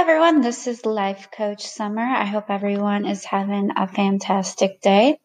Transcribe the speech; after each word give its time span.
everyone, 0.00 0.40
this 0.40 0.66
is 0.66 0.86
Life 0.86 1.28
Coach 1.30 1.66
Summer. 1.66 2.00
I 2.00 2.24
hope 2.24 2.46
everyone 2.48 3.04
is 3.04 3.22
having 3.22 3.72
a 3.76 3.86
fantastic 3.86 4.80
day. 4.80 5.18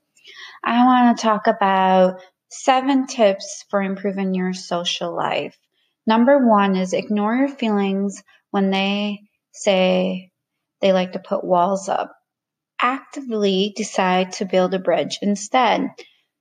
I 0.61 0.83
want 0.83 1.17
to 1.17 1.23
talk 1.23 1.47
about 1.47 2.20
seven 2.49 3.07
tips 3.07 3.63
for 3.69 3.81
improving 3.81 4.33
your 4.33 4.51
social 4.51 5.15
life. 5.15 5.57
Number 6.05 6.46
one 6.46 6.75
is 6.75 6.91
ignore 6.91 7.33
your 7.38 7.47
feelings 7.47 8.21
when 8.51 8.69
they 8.69 9.21
say 9.54 10.32
they 10.82 10.92
like 10.92 11.14
to 11.14 11.19
put 11.19 11.46
walls 11.46 11.87
up. 11.87 12.14
Actively 12.78 13.71
decide 13.78 14.33
to 14.33 14.46
build 14.46 14.73
a 14.73 14.79
bridge 14.79 15.19
instead. 15.21 15.87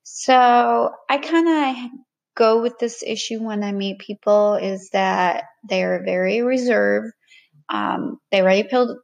So 0.02 0.90
I 1.08 1.18
kind 1.18 1.48
of 1.48 1.90
go 2.34 2.62
with 2.62 2.80
this 2.80 3.04
issue 3.06 3.44
when 3.44 3.62
I 3.62 3.70
meet 3.70 4.00
people 4.00 4.54
is 4.54 4.90
that 4.90 5.44
they 5.68 5.84
are 5.84 6.02
very 6.04 6.42
reserved 6.42 7.12
um, 7.68 8.18
they 8.30 8.40
already 8.40 8.68
put, 8.68 8.98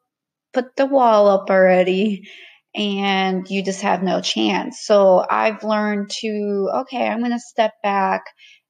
put 0.52 0.76
the 0.76 0.86
wall 0.86 1.28
up 1.28 1.50
already 1.50 2.28
and 2.74 3.48
you 3.50 3.62
just 3.62 3.82
have 3.82 4.02
no 4.02 4.20
chance. 4.20 4.80
So 4.82 5.24
I've 5.28 5.64
learned 5.64 6.10
to, 6.20 6.70
okay, 6.80 7.08
I'm 7.08 7.20
going 7.20 7.32
to 7.32 7.40
step 7.40 7.72
back 7.82 8.22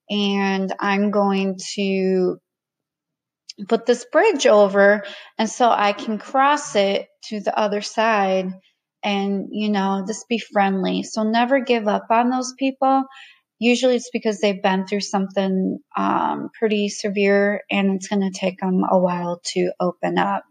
and 0.09 0.73
I'm 0.81 1.11
going 1.11 1.59
to 1.75 2.39
put 3.69 3.87
this 3.87 4.07
bridge 4.11 4.47
over 4.47 5.05
and 5.39 5.49
so 5.49 5.71
I 5.71 5.93
can 5.93 6.19
cross 6.19 6.75
it 6.77 7.09
to 7.25 7.41
the 7.41 7.57
other 7.59 7.83
side 7.83 8.51
and, 9.03 9.49
you 9.51 9.69
know, 9.69 10.05
just 10.07 10.29
be 10.29 10.39
friendly. 10.39 11.03
So 11.03 11.23
never 11.23 11.61
give 11.61 11.87
up 11.87 12.07
on 12.11 12.31
those 12.31 12.55
people 12.59 13.05
usually 13.61 13.95
it's 13.97 14.11
because 14.11 14.41
they've 14.41 14.63
been 14.63 14.87
through 14.87 15.03
something 15.03 15.79
um, 15.97 16.49
pretty 16.59 16.89
severe 16.89 17.63
and 17.71 17.95
it's 17.95 18.09
going 18.09 18.23
to 18.23 18.37
take 18.37 18.59
them 18.59 18.83
a 18.91 18.99
while 18.99 19.41
to 19.53 19.71
open 19.79 20.19
up. 20.19 20.45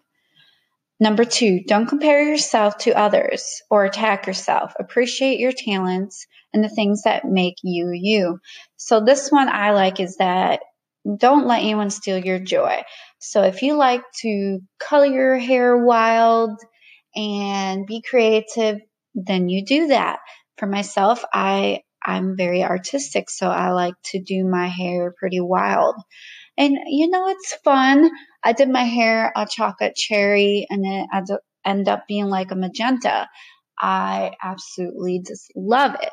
Number 1.02 1.26
two, 1.26 1.62
don't 1.66 1.88
compare 1.88 2.24
yourself 2.24 2.78
to 2.80 2.92
others 2.92 3.62
or 3.70 3.84
attack 3.84 4.28
yourself. 4.28 4.74
Appreciate 4.80 5.40
your 5.40 5.54
talents 5.54 6.28
and 6.54 6.64
the 6.64 6.70
things 6.70 7.04
that 7.04 7.26
make 7.26 7.56
you 7.64 7.92
you. 7.94 8.40
So, 8.76 9.00
this 9.00 9.32
one 9.32 9.50
I 9.50 9.72
like 9.72 10.00
is 10.00 10.18
that 10.18 10.60
don't 11.18 11.48
let 11.48 11.62
anyone 11.62 11.90
steal 11.90 12.18
your 12.18 12.40
joy. 12.40 12.84
So, 13.18 13.44
if 13.44 13.62
you 13.62 13.76
like 13.76 14.04
to 14.24 14.60
color 14.78 15.06
your 15.06 15.38
hair 15.38 15.78
wild 15.78 16.60
and 17.16 17.88
be 17.88 18.02
creative, 18.02 18.82
then 19.16 19.48
you 19.48 19.66
do 19.66 19.88
that. 19.88 20.20
For 20.58 20.68
myself, 20.68 21.24
I 21.32 21.84
I'm 22.06 22.36
very 22.38 22.64
artistic, 22.64 23.30
so 23.30 23.48
I 23.48 23.72
like 23.72 23.96
to 24.12 24.22
do 24.22 24.46
my 24.46 24.68
hair 24.68 25.14
pretty 25.18 25.40
wild. 25.40 25.96
And 26.58 26.78
you 26.88 27.10
know, 27.10 27.28
it's 27.30 27.54
fun. 27.64 28.10
I 28.44 28.54
did 28.54 28.70
my 28.70 28.84
hair 28.84 29.32
a 29.36 29.46
chocolate 29.46 29.96
cherry 29.96 30.68
and 30.70 30.86
it 30.86 31.40
ended 31.66 31.88
up 31.88 32.08
being 32.08 32.28
like 32.28 32.52
a 32.52 32.56
magenta. 32.56 33.28
I 33.80 34.32
absolutely 34.44 35.22
just 35.26 35.52
love 35.56 35.96
it. 36.02 36.12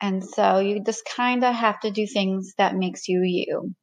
And 0.00 0.24
so 0.24 0.58
you 0.58 0.82
just 0.82 1.08
kind 1.16 1.44
of 1.44 1.54
have 1.54 1.78
to 1.80 1.90
do 1.90 2.06
things 2.06 2.54
that 2.58 2.74
makes 2.74 3.08
you 3.08 3.22
you. 3.22 3.74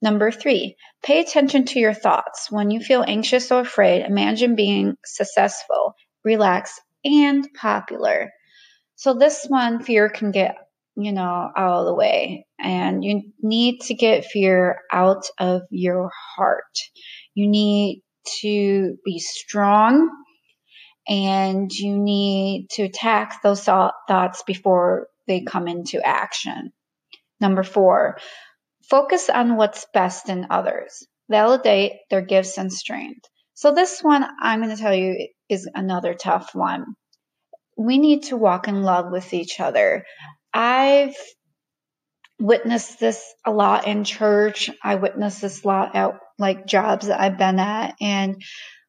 Number 0.00 0.30
three, 0.30 0.76
pay 1.04 1.20
attention 1.20 1.64
to 1.66 1.78
your 1.78 1.94
thoughts. 1.94 2.50
When 2.50 2.70
you 2.70 2.80
feel 2.80 3.04
anxious 3.06 3.52
or 3.52 3.60
afraid, 3.60 4.04
imagine 4.04 4.56
being 4.56 4.96
successful, 5.04 5.94
relaxed, 6.24 6.80
and 7.04 7.48
popular. 7.54 8.32
So 8.96 9.14
this 9.14 9.44
one, 9.48 9.82
fear 9.82 10.08
can 10.08 10.30
get 10.30 10.56
you 10.96 11.12
know, 11.12 11.50
out 11.56 11.80
of 11.80 11.86
the 11.86 11.94
way. 11.94 12.46
And 12.58 13.04
you 13.04 13.32
need 13.40 13.80
to 13.82 13.94
get 13.94 14.26
fear 14.26 14.80
out 14.92 15.24
of 15.38 15.62
your 15.70 16.10
heart. 16.36 16.78
You 17.34 17.48
need 17.48 18.02
to 18.40 18.96
be 19.04 19.18
strong 19.18 20.10
and 21.08 21.72
you 21.72 21.98
need 21.98 22.68
to 22.70 22.82
attack 22.84 23.42
those 23.42 23.64
thoughts 23.64 24.42
before 24.46 25.08
they 25.26 25.42
come 25.42 25.68
into 25.68 26.00
action. 26.04 26.72
Number 27.40 27.62
four, 27.62 28.18
focus 28.88 29.28
on 29.28 29.56
what's 29.56 29.86
best 29.92 30.28
in 30.28 30.46
others. 30.50 31.06
Validate 31.28 31.92
their 32.10 32.20
gifts 32.20 32.58
and 32.58 32.72
strength. 32.72 33.24
So 33.54 33.74
this 33.74 34.00
one 34.00 34.24
I'm 34.40 34.62
going 34.62 34.74
to 34.74 34.80
tell 34.80 34.94
you 34.94 35.28
is 35.48 35.68
another 35.74 36.14
tough 36.14 36.50
one. 36.54 36.84
We 37.76 37.98
need 37.98 38.24
to 38.24 38.36
walk 38.36 38.68
in 38.68 38.82
love 38.82 39.10
with 39.10 39.32
each 39.34 39.60
other. 39.60 40.04
I've 40.54 41.16
witnessed 42.38 42.98
this 42.98 43.22
a 43.46 43.52
lot 43.52 43.86
in 43.86 44.04
church. 44.04 44.70
I 44.82 44.96
witnessed 44.96 45.40
this 45.40 45.64
a 45.64 45.66
lot 45.66 45.94
at 45.94 46.18
like 46.38 46.66
jobs 46.66 47.06
that 47.06 47.20
I've 47.20 47.38
been 47.38 47.58
at. 47.58 47.94
And 48.00 48.42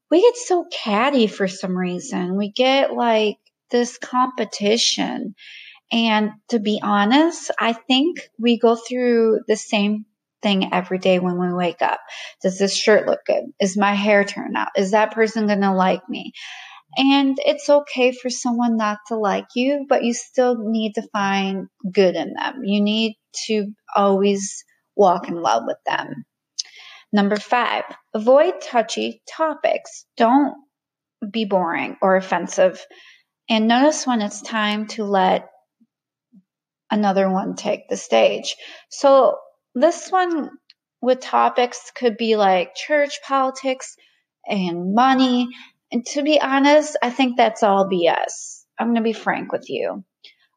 we 0.09 0.21
get 0.21 0.35
so 0.35 0.65
catty 0.71 1.27
for 1.27 1.47
some 1.47 1.77
reason. 1.77 2.35
We 2.35 2.51
get 2.51 2.93
like 2.93 3.37
this 3.69 3.97
competition. 3.97 5.35
And 5.91 6.31
to 6.49 6.59
be 6.59 6.79
honest, 6.81 7.51
I 7.59 7.73
think 7.73 8.19
we 8.39 8.57
go 8.57 8.75
through 8.75 9.41
the 9.47 9.55
same 9.55 10.05
thing 10.41 10.73
every 10.73 10.97
day 10.97 11.19
when 11.19 11.39
we 11.39 11.53
wake 11.53 11.81
up. 11.81 11.99
Does 12.41 12.57
this 12.57 12.75
shirt 12.75 13.07
look 13.07 13.19
good? 13.25 13.43
Is 13.59 13.77
my 13.77 13.93
hair 13.93 14.23
turned 14.23 14.57
out? 14.57 14.69
Is 14.75 14.91
that 14.91 15.13
person 15.13 15.47
going 15.47 15.61
to 15.61 15.73
like 15.73 16.07
me? 16.09 16.33
And 16.97 17.37
it's 17.45 17.69
okay 17.69 18.11
for 18.11 18.29
someone 18.29 18.77
not 18.77 18.99
to 19.07 19.15
like 19.15 19.47
you, 19.55 19.85
but 19.89 20.03
you 20.03 20.13
still 20.13 20.57
need 20.57 20.93
to 20.95 21.07
find 21.11 21.67
good 21.91 22.15
in 22.15 22.33
them. 22.33 22.63
You 22.63 22.81
need 22.81 23.17
to 23.47 23.67
always 23.95 24.63
walk 24.95 25.27
in 25.27 25.41
love 25.41 25.63
with 25.65 25.77
them. 25.85 26.25
Number 27.11 27.35
five, 27.35 27.83
avoid 28.13 28.61
touchy 28.61 29.21
topics. 29.29 30.05
Don't 30.17 30.55
be 31.31 31.45
boring 31.45 31.97
or 32.01 32.15
offensive. 32.15 32.83
And 33.49 33.67
notice 33.67 34.07
when 34.07 34.21
it's 34.21 34.41
time 34.41 34.87
to 34.89 35.03
let 35.03 35.49
another 36.91 37.29
one 37.29 37.55
take 37.55 37.89
the 37.89 37.97
stage. 37.97 38.55
So, 38.89 39.37
this 39.75 40.09
one 40.09 40.51
with 41.01 41.19
topics 41.19 41.91
could 41.95 42.17
be 42.17 42.35
like 42.35 42.75
church 42.75 43.19
politics 43.27 43.95
and 44.47 44.93
money 44.93 45.49
and 45.93 46.03
to 46.07 46.23
be 46.23 46.41
honest, 46.41 46.97
I 47.03 47.11
think 47.11 47.37
that's 47.37 47.61
all 47.61 47.87
BS. 47.87 48.63
I'm 48.79 48.87
going 48.87 48.95
to 48.95 49.01
be 49.03 49.13
frank 49.13 49.51
with 49.51 49.69
you. 49.69 50.03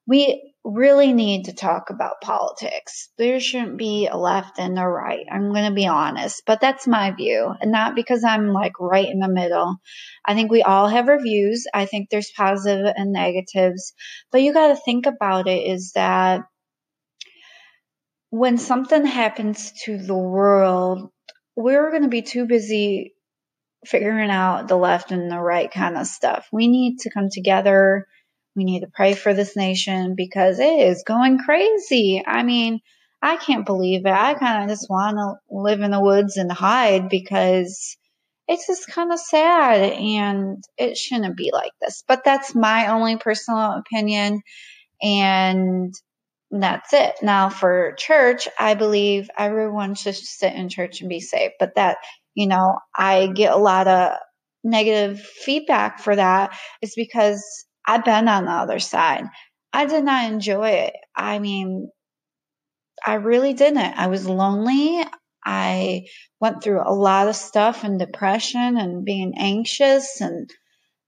We 0.06 0.54
really 0.64 1.12
need 1.12 1.44
to 1.44 1.52
talk 1.52 1.90
about 1.90 2.22
politics. 2.22 3.10
There 3.18 3.38
shouldn't 3.38 3.76
be 3.76 4.06
a 4.06 4.16
left 4.16 4.58
and 4.58 4.78
a 4.78 4.88
right. 4.88 5.26
I'm 5.30 5.52
going 5.52 5.68
to 5.68 5.74
be 5.74 5.86
honest, 5.86 6.42
but 6.46 6.62
that's 6.62 6.86
my 6.86 7.10
view. 7.10 7.52
And 7.60 7.70
not 7.70 7.94
because 7.94 8.24
I'm 8.24 8.48
like 8.54 8.80
right 8.80 9.08
in 9.08 9.18
the 9.18 9.28
middle. 9.28 9.76
I 10.24 10.34
think 10.34 10.50
we 10.50 10.62
all 10.62 10.88
have 10.88 11.08
our 11.08 11.22
views. 11.22 11.66
I 11.74 11.84
think 11.84 12.08
there's 12.08 12.32
positive 12.34 12.94
and 12.96 13.12
negatives, 13.12 13.92
but 14.32 14.40
you 14.40 14.54
got 14.54 14.68
to 14.68 14.76
think 14.76 15.04
about 15.04 15.48
it 15.48 15.68
is 15.68 15.92
that 15.92 16.44
when 18.30 18.56
something 18.56 19.04
happens 19.04 19.72
to 19.84 19.98
the 19.98 20.16
world, 20.16 21.10
we're 21.54 21.90
going 21.90 22.04
to 22.04 22.08
be 22.08 22.22
too 22.22 22.46
busy 22.46 23.15
figuring 23.86 24.30
out 24.30 24.68
the 24.68 24.76
left 24.76 25.12
and 25.12 25.30
the 25.30 25.40
right 25.40 25.70
kind 25.70 25.96
of 25.96 26.06
stuff. 26.06 26.48
We 26.52 26.68
need 26.68 26.98
to 27.00 27.10
come 27.10 27.28
together. 27.30 28.06
We 28.54 28.64
need 28.64 28.80
to 28.80 28.90
pray 28.92 29.14
for 29.14 29.34
this 29.34 29.56
nation 29.56 30.14
because 30.16 30.58
it 30.58 30.64
is 30.88 31.04
going 31.06 31.38
crazy. 31.38 32.22
I 32.26 32.42
mean, 32.42 32.80
I 33.22 33.36
can't 33.36 33.66
believe 33.66 34.06
it. 34.06 34.12
I 34.12 34.34
kind 34.34 34.62
of 34.62 34.68
just 34.68 34.90
want 34.90 35.16
to 35.16 35.34
live 35.54 35.80
in 35.80 35.90
the 35.90 36.00
woods 36.00 36.36
and 36.36 36.50
hide 36.50 37.08
because 37.08 37.96
it's 38.48 38.66
just 38.66 38.88
kind 38.88 39.12
of 39.12 39.18
sad 39.18 39.92
and 39.92 40.62
it 40.78 40.96
shouldn't 40.96 41.36
be 41.36 41.50
like 41.52 41.72
this. 41.80 42.04
But 42.06 42.24
that's 42.24 42.54
my 42.54 42.88
only 42.88 43.16
personal 43.16 43.72
opinion. 43.72 44.42
And 45.02 45.94
that's 46.50 46.92
it. 46.92 47.16
Now 47.22 47.48
for 47.48 47.94
church, 47.98 48.48
I 48.58 48.74
believe 48.74 49.28
everyone 49.36 49.94
should 49.94 50.14
sit 50.14 50.54
in 50.54 50.68
church 50.68 51.00
and 51.00 51.08
be 51.08 51.20
safe, 51.20 51.52
but 51.58 51.74
that 51.74 51.98
you 52.36 52.46
know, 52.46 52.78
I 52.94 53.28
get 53.28 53.52
a 53.52 53.56
lot 53.56 53.88
of 53.88 54.12
negative 54.62 55.20
feedback 55.20 56.00
for 56.00 56.14
that 56.14 56.56
is 56.82 56.92
because 56.94 57.42
I've 57.86 58.04
been 58.04 58.28
on 58.28 58.44
the 58.44 58.52
other 58.52 58.78
side. 58.78 59.24
I 59.72 59.86
did 59.86 60.04
not 60.04 60.30
enjoy 60.30 60.68
it. 60.70 60.94
I 61.16 61.38
mean, 61.38 61.90
I 63.04 63.14
really 63.14 63.54
didn't. 63.54 63.78
I 63.78 64.08
was 64.08 64.26
lonely. 64.26 65.02
I 65.44 66.02
went 66.40 66.62
through 66.62 66.82
a 66.84 66.92
lot 66.92 67.28
of 67.28 67.36
stuff 67.36 67.84
and 67.84 67.98
depression 67.98 68.76
and 68.76 69.04
being 69.04 69.34
anxious 69.38 70.20
and 70.20 70.50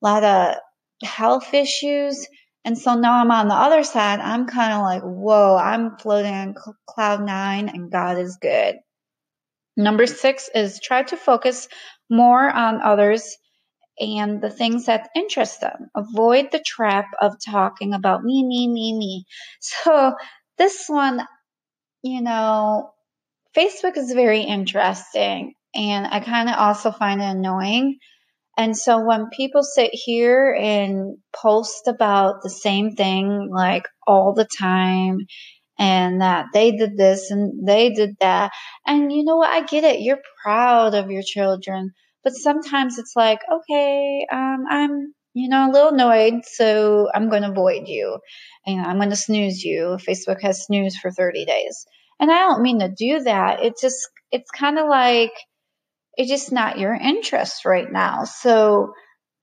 a 0.02 0.06
lot 0.06 0.24
of 0.24 0.54
health 1.02 1.52
issues. 1.52 2.26
And 2.64 2.78
so 2.78 2.94
now 2.94 3.20
I'm 3.20 3.30
on 3.30 3.48
the 3.48 3.54
other 3.54 3.82
side. 3.82 4.20
I'm 4.20 4.46
kind 4.46 4.72
of 4.72 4.82
like, 4.82 5.02
whoa, 5.02 5.56
I'm 5.56 5.96
floating 5.98 6.32
on 6.32 6.54
cloud 6.88 7.22
nine 7.24 7.68
and 7.68 7.90
God 7.90 8.18
is 8.18 8.38
good. 8.40 8.76
Number 9.78 10.06
six 10.06 10.50
is 10.54 10.80
try 10.80 11.04
to 11.04 11.18
focus 11.18 11.68
more 12.10 12.50
on 12.50 12.82
others 12.82 13.38
and 14.00 14.42
the 14.42 14.50
things 14.50 14.86
that 14.86 15.10
interest 15.16 15.60
them. 15.62 15.90
Avoid 15.96 16.50
the 16.52 16.62
trap 16.66 17.06
of 17.20 17.36
talking 17.44 17.94
about 17.94 18.24
me, 18.24 18.44
me, 18.44 18.68
me, 18.68 18.98
me. 18.98 19.26
So 19.60 20.14
this 20.58 20.86
one, 20.88 21.26
you 22.02 22.22
know, 22.22 22.90
Facebook 23.56 23.96
is 23.98 24.12
very 24.12 24.42
interesting 24.42 25.54
and 25.74 26.06
I 26.06 26.20
kind 26.20 26.48
of 26.48 26.56
also 26.56 26.92
find 26.92 27.20
it 27.22 27.26
annoying 27.26 27.96
And 28.56 28.78
so 28.78 29.04
when 29.04 29.30
people 29.30 29.64
sit 29.64 29.90
here 29.94 30.54
and 30.60 31.18
post 31.34 31.88
about 31.88 32.42
the 32.44 32.50
same 32.50 32.92
thing 32.96 33.50
like 33.52 33.84
all 34.06 34.34
the 34.34 34.46
time 34.46 35.20
and 35.78 36.20
that 36.20 36.46
they 36.52 36.72
did 36.72 36.96
this 36.96 37.30
and 37.30 37.66
they 37.66 37.90
did 37.90 38.16
that, 38.20 38.52
and 38.86 39.12
you 39.12 39.24
know 39.24 39.36
what? 39.36 39.50
I 39.50 39.62
get 39.64 39.84
it. 39.84 40.00
You're 40.00 40.20
proud 40.42 40.94
of 40.94 41.10
your 41.10 41.22
children, 41.22 41.92
but 42.24 42.34
sometimes 42.34 42.98
it's 42.98 43.14
like, 43.16 43.40
okay, 43.50 44.26
um, 44.30 44.64
I'm, 44.68 45.14
you 45.34 45.48
know, 45.48 45.70
a 45.70 45.72
little 45.72 45.90
annoyed, 45.90 46.44
so 46.44 47.08
I'm 47.14 47.30
going 47.30 47.42
to 47.42 47.50
avoid 47.50 47.88
you 47.88 48.18
and 48.66 48.80
I'm 48.80 48.96
going 48.96 49.10
to 49.10 49.16
snooze 49.16 49.64
you. 49.64 49.98
Facebook 50.06 50.42
has 50.42 50.64
snooze 50.64 50.96
for 50.96 51.10
30 51.10 51.44
days. 51.44 51.86
And 52.20 52.30
I 52.30 52.40
don't 52.40 52.62
mean 52.62 52.80
to 52.80 52.88
do 52.88 53.20
that. 53.20 53.62
It 53.62 53.74
just, 53.80 54.08
it's 54.32 54.50
kind 54.50 54.78
of 54.78 54.88
like, 54.88 55.32
it's 56.16 56.28
just 56.28 56.52
not 56.52 56.78
your 56.78 56.94
interest 56.94 57.64
right 57.64 57.90
now. 57.90 58.24
So 58.24 58.92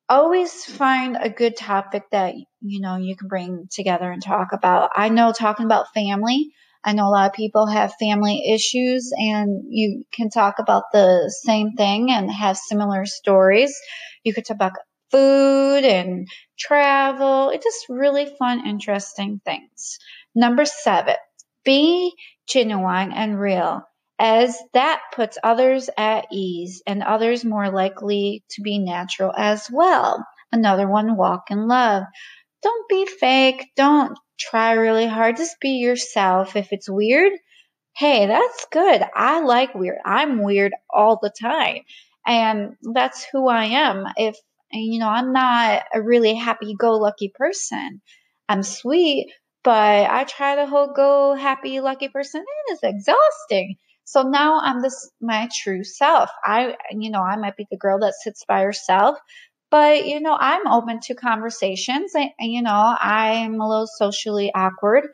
always 0.09 0.65
find 0.65 1.17
a 1.19 1.29
good 1.29 1.55
topic 1.55 2.03
that 2.11 2.35
you 2.61 2.81
know 2.81 2.97
you 2.97 3.15
can 3.15 3.27
bring 3.27 3.67
together 3.71 4.11
and 4.11 4.23
talk 4.23 4.49
about. 4.53 4.91
I 4.95 5.09
know 5.09 5.31
talking 5.31 5.65
about 5.65 5.93
family, 5.93 6.51
I 6.83 6.93
know 6.93 7.07
a 7.07 7.09
lot 7.09 7.29
of 7.29 7.35
people 7.35 7.65
have 7.67 7.95
family 7.99 8.53
issues 8.53 9.11
and 9.17 9.63
you 9.69 10.03
can 10.13 10.29
talk 10.29 10.59
about 10.59 10.83
the 10.93 11.33
same 11.43 11.73
thing 11.73 12.11
and 12.11 12.31
have 12.31 12.57
similar 12.57 13.05
stories. 13.05 13.75
You 14.23 14.33
could 14.33 14.45
talk 14.45 14.55
about 14.55 14.73
food 15.11 15.83
and 15.83 16.27
travel. 16.59 17.49
It's 17.49 17.65
just 17.65 17.85
really 17.89 18.27
fun, 18.37 18.67
interesting 18.67 19.41
things. 19.45 19.97
Number 20.35 20.65
seven, 20.65 21.15
be 21.63 22.13
genuine 22.47 23.11
and 23.11 23.39
real 23.39 23.81
as 24.17 24.57
that 24.73 25.01
puts 25.13 25.37
others 25.43 25.89
at 25.97 26.27
ease 26.31 26.81
and 26.87 27.03
others 27.03 27.43
more 27.43 27.69
likely 27.69 28.43
to 28.51 28.61
be 28.61 28.79
natural 28.79 29.33
as 29.35 29.69
well. 29.71 30.25
Another 30.51 30.87
one, 30.87 31.17
walk 31.17 31.51
in 31.51 31.67
love. 31.67 32.03
Don't 32.61 32.89
be 32.89 33.05
fake. 33.05 33.67
Don't 33.75 34.17
try 34.39 34.73
really 34.73 35.05
hard. 35.05 35.37
Just 35.37 35.59
be 35.59 35.77
yourself. 35.77 36.55
If 36.55 36.71
it's 36.71 36.89
weird, 36.89 37.33
hey, 37.95 38.27
that's 38.27 38.67
good. 38.71 39.03
I 39.15 39.41
like 39.41 39.75
weird. 39.75 39.97
I'm 40.05 40.43
weird 40.43 40.73
all 40.89 41.19
the 41.21 41.31
time. 41.41 41.79
And 42.25 42.75
that's 42.93 43.25
who 43.31 43.47
I 43.47 43.65
am. 43.65 44.05
If, 44.17 44.35
you 44.71 44.99
know, 44.99 45.09
I'm 45.09 45.33
not 45.33 45.83
a 45.93 46.01
really 46.01 46.33
happy 46.35 46.75
go 46.77 46.93
lucky 46.93 47.31
person. 47.35 48.01
I'm 48.47 48.63
sweet, 48.63 49.31
but 49.63 50.09
I 50.09 50.23
try 50.23 50.55
the 50.55 50.67
whole 50.67 50.93
go 50.93 51.33
happy 51.33 51.81
lucky 51.81 52.09
person 52.09 52.39
and 52.39 52.75
it's 52.75 52.83
exhausting. 52.83 53.75
So 54.05 54.23
now 54.23 54.59
I'm 54.61 54.81
this 54.81 55.11
my 55.21 55.49
true 55.63 55.83
self. 55.83 56.29
I 56.43 56.75
you 56.91 57.09
know, 57.11 57.21
I 57.21 57.35
might 57.37 57.57
be 57.57 57.67
the 57.69 57.77
girl 57.77 57.99
that 57.99 58.13
sits 58.23 58.45
by 58.47 58.61
herself, 58.61 59.17
but 59.71 60.05
you 60.07 60.21
know, 60.21 60.37
I'm 60.39 60.67
open 60.67 60.99
to 61.03 61.15
conversations. 61.15 62.13
I, 62.15 62.31
you 62.39 62.61
know, 62.61 62.95
I'm 62.99 63.59
a 63.59 63.67
little 63.67 63.87
socially 63.87 64.51
awkward, 64.55 65.07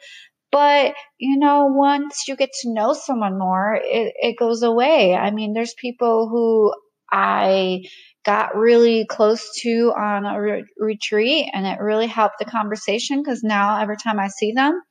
but 0.52 0.94
you 1.20 1.38
know, 1.40 1.66
once 1.68 2.28
you 2.28 2.36
get 2.36 2.52
to 2.62 2.74
know 2.74 2.94
someone 2.94 3.38
more, 3.40 3.76
it, 3.84 4.14
it 4.18 4.38
goes 4.38 4.64
away. 4.64 5.16
I 5.16 5.32
mean, 5.32 5.54
there's 5.54 5.74
people 5.76 6.30
who 6.30 6.74
I 7.12 7.84
got 8.26 8.56
really 8.56 9.06
close 9.06 9.50
to 9.62 9.94
on 9.98 10.26
a 10.26 10.40
re- 10.42 10.66
retreat 10.78 11.50
and 11.54 11.66
it 11.66 11.80
really 11.80 12.08
helped 12.08 12.40
the 12.40 12.46
conversation 12.46 13.22
because 13.24 13.44
now 13.44 13.82
every 13.82 13.98
time 13.98 14.20
I 14.20 14.28
see 14.28 14.52
them, 14.54 14.82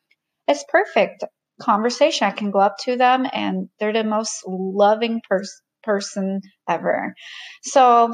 it's 0.49 0.65
perfect 0.71 1.25
conversation. 1.61 2.27
I 2.27 2.33
can 2.33 2.51
go 2.51 2.59
up 2.59 2.77
to 2.85 2.97
them 2.97 3.27
and 3.33 3.69
they're 3.79 3.93
the 3.93 4.05
most 4.05 4.43
loving 4.47 5.21
pers- 5.29 5.63
person 5.83 6.41
ever. 6.69 7.15
So 7.63 8.13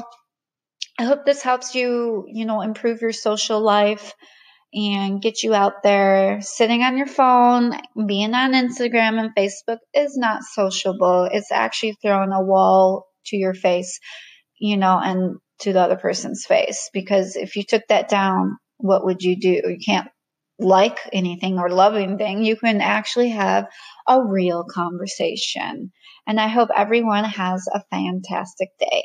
I 0.99 1.03
hope 1.03 1.25
this 1.25 1.41
helps 1.41 1.75
you, 1.75 2.25
you 2.27 2.45
know, 2.45 2.61
improve 2.61 3.01
your 3.01 3.13
social 3.13 3.61
life 3.61 4.13
and 4.73 5.21
get 5.21 5.43
you 5.43 5.53
out 5.53 5.83
there. 5.83 6.39
Sitting 6.41 6.83
on 6.83 6.97
your 6.97 7.07
phone, 7.07 7.73
being 8.07 8.33
on 8.33 8.53
Instagram 8.53 9.19
and 9.19 9.35
Facebook 9.35 9.77
is 9.93 10.17
not 10.17 10.43
sociable. 10.43 11.29
It's 11.31 11.51
actually 11.51 11.97
throwing 12.01 12.31
a 12.31 12.43
wall 12.43 13.07
to 13.27 13.37
your 13.37 13.53
face, 13.53 13.99
you 14.59 14.77
know, 14.77 14.99
and 14.99 15.37
to 15.59 15.73
the 15.73 15.81
other 15.81 15.97
person's 15.97 16.45
face. 16.45 16.89
Because 16.93 17.35
if 17.35 17.55
you 17.55 17.63
took 17.63 17.83
that 17.89 18.09
down, 18.09 18.57
what 18.77 19.05
would 19.05 19.21
you 19.21 19.39
do? 19.39 19.49
You 19.49 19.77
can't 19.83 20.09
like 20.59 20.99
anything 21.13 21.59
or 21.59 21.69
love 21.69 21.95
anything, 21.95 22.43
you 22.43 22.55
can 22.55 22.81
actually 22.81 23.29
have 23.29 23.67
a 24.07 24.23
real 24.23 24.63
conversation. 24.63 25.91
And 26.27 26.39
I 26.39 26.47
hope 26.47 26.69
everyone 26.75 27.23
has 27.25 27.67
a 27.73 27.83
fantastic 27.91 28.69
day. 28.79 29.03